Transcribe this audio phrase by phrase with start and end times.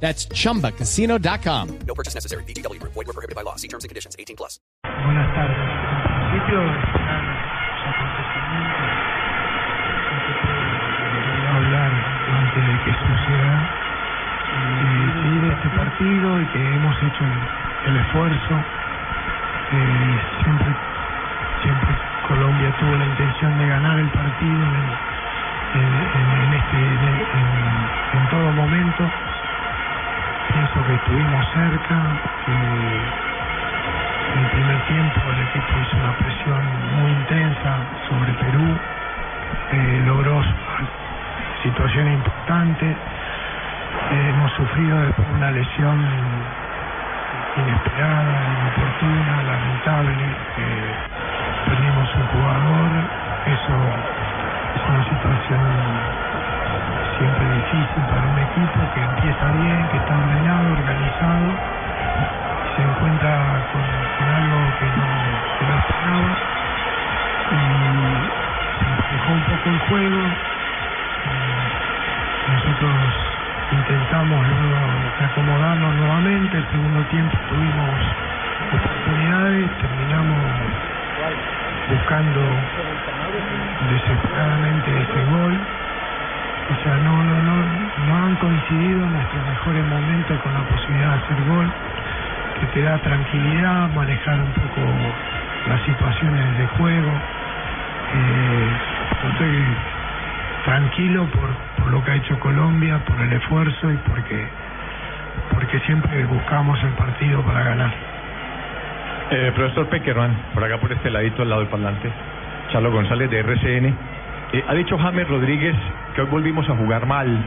[0.00, 1.68] That's chumbacasino.com.
[1.86, 2.44] No purchase necessary.
[2.44, 2.78] BGW.
[2.82, 3.56] Void were prohibited by law.
[3.56, 4.14] See terms and conditions.
[4.18, 4.60] 18 plus.
[4.84, 5.56] Buenas tardes.
[6.46, 8.90] Los acontecimientos
[10.26, 11.90] se puede hablar
[12.28, 13.56] antes de que suceda.
[14.56, 18.54] Y seguir este partido y que hemos hecho el, el esfuerzo.
[19.72, 20.70] Eh, siempre,
[21.62, 21.90] siempre
[22.28, 24.76] Colombia tuvo la intención de ganar el partido en,
[25.80, 27.02] en- en- en este, en,
[27.38, 29.10] en- en todo momento.
[30.96, 31.94] Estuvimos cerca.
[32.48, 33.12] eh,
[34.34, 36.62] en el primer tiempo el equipo hizo una presión
[37.00, 37.78] muy intensa
[38.08, 38.78] sobre Perú,
[39.72, 40.42] eh, logró
[41.62, 42.96] situaciones importantes,
[44.12, 45.98] Eh, hemos sufrido después una lesión
[47.56, 50.24] inesperada, inoportuna, lamentable,
[50.58, 50.94] eh,
[51.66, 52.90] perdimos un jugador,
[53.46, 53.76] eso
[54.76, 56.15] es una situación
[57.48, 61.56] difícil para un equipo que empieza bien, que está ordenado, organizado,
[62.76, 66.36] se encuentra con, algo que no, esperaba
[67.52, 68.30] y
[69.08, 70.30] se un poco el juego.
[72.48, 73.14] Nosotros
[73.72, 74.76] intentamos luego
[75.20, 78.00] acomodarnos nuevamente, el segundo tiempo tuvimos
[78.72, 80.42] oportunidades, terminamos
[81.88, 82.60] buscando
[83.88, 85.58] desesperadamente ese gol.
[86.68, 87.15] O sea, no,
[88.66, 91.72] coincidido nuestros mejores momentos con la posibilidad de hacer gol
[92.60, 94.80] que te da tranquilidad, manejar un poco
[95.68, 97.10] las situaciones de juego.
[98.14, 98.70] Eh,
[99.30, 99.64] estoy
[100.64, 101.50] tranquilo por,
[101.82, 104.48] por lo que ha hecho Colombia, por el esfuerzo y porque,
[105.52, 107.92] porque siempre buscamos el partido para ganar.
[109.30, 112.10] Eh, profesor Peckerman, por acá por este ladito al lado del parlante,
[112.72, 113.94] Charlo González de RCN.
[114.52, 115.74] Eh, ha dicho James Rodríguez
[116.14, 117.44] que hoy volvimos a jugar mal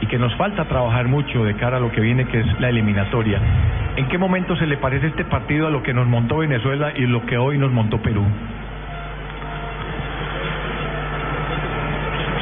[0.00, 2.68] y que nos falta trabajar mucho de cara a lo que viene, que es la
[2.68, 3.40] eliminatoria.
[3.96, 7.06] ¿En qué momento se le parece este partido a lo que nos montó Venezuela y
[7.06, 8.24] lo que hoy nos montó Perú?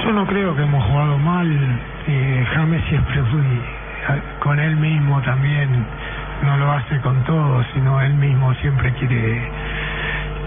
[0.05, 1.49] Yo no creo que hemos jugado mal.
[2.07, 3.61] Eh, James siempre fui
[4.41, 5.87] con él mismo también.
[6.43, 9.51] No lo hace con todos, sino él mismo siempre quiere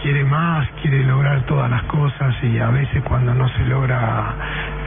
[0.01, 4.35] quiere más, quiere lograr todas las cosas y a veces cuando no se logra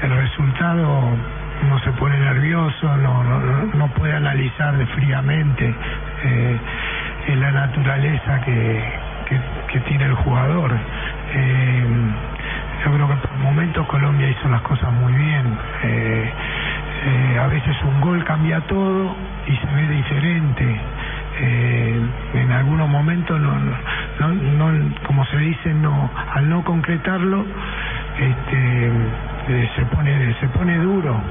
[0.03, 1.17] el resultado
[1.63, 5.75] uno se pone nervioso, no, no, no- no puede analizar fríamente
[6.25, 6.61] eh,
[7.29, 8.85] eh, la naturaleza que,
[9.27, 10.73] que, tiene el jugador.
[11.35, 11.87] Eh,
[12.85, 15.59] yo creo que por momentos Colombia hizo las cosas muy bien.
[15.83, 16.33] Eh,
[17.07, 19.17] eh, a veces un gol cambia todo
[19.47, 20.81] y se ve diferente.
[21.43, 22.01] Eh,
[22.35, 23.77] en algunos momentos, no, no,
[24.21, 27.47] no- no- como se dice, no, al no concretarlo,
[28.19, 28.87] este,
[29.49, 31.23] eh, se pone se pone duro.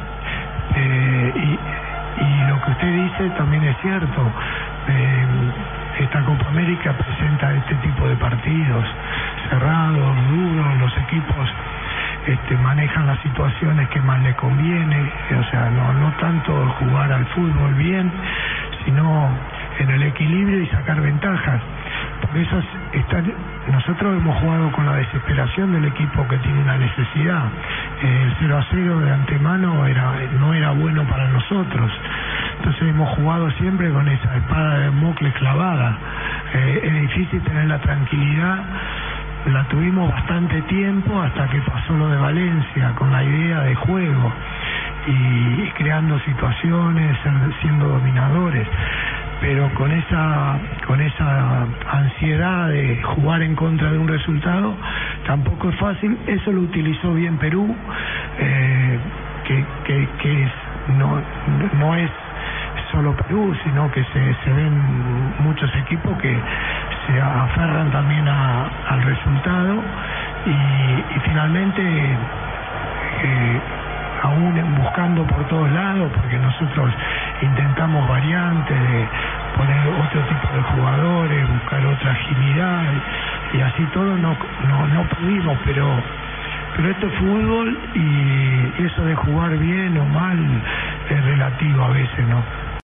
[2.60, 4.34] Lo que usted dice también es cierto.
[4.90, 5.28] Eh,
[6.00, 8.86] esta Copa América presenta este tipo de partidos
[9.50, 11.50] cerrados, duros, los equipos
[12.28, 15.10] este, manejan las situaciones que más les conviene,
[15.40, 18.12] o sea, no, no tanto jugar al fútbol bien,
[18.86, 19.30] sino
[19.80, 21.62] en el equilibrio y sacar ventajas.
[22.28, 23.34] Por eso es- están-
[23.72, 27.46] nosotros hemos jugado con la desesperación del equipo que tiene una necesidad.
[28.04, 31.92] El 0 a 0 de antemano era, no era bueno para nosotros.
[32.70, 35.98] Entonces hemos jugado siempre con esa espada de Mocle clavada.
[36.54, 38.64] Eh, es difícil tener la tranquilidad
[39.48, 44.32] la tuvimos bastante tiempo hasta que pasó lo de Valencia con la idea de juego
[45.08, 47.18] y, creando situaciones,
[47.62, 48.68] siendo dominadores,
[49.42, 54.76] pero con esa con esa ansiedad de jugar en contra de un resultado
[55.26, 56.16] tampoco es fácil.
[56.28, 57.76] Eso lo utilizó bien Perú,
[58.38, 59.00] eh,
[59.48, 60.52] que, que, que es,
[60.98, 61.20] no,
[61.80, 62.12] no es
[62.92, 66.42] solo Perú, sino que se, se ven muchos equipos que
[67.08, 69.84] se aferran también a- al resultado
[70.46, 70.50] y,
[71.16, 71.82] y finalmente
[73.24, 73.62] eh,
[74.24, 76.94] aún buscando por todos lados, porque nosotros
[77.42, 79.08] intentamos variantes de
[79.56, 82.84] poner otro tipo de jugadores, buscar otra agilidad
[83.54, 84.36] y así todo no,
[84.68, 86.02] no, no pudimos, pero
[86.76, 90.38] pero esto es fútbol y eso de jugar bien o mal
[91.10, 92.42] es relativo a veces, ¿no?